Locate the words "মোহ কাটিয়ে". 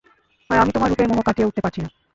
1.09-1.47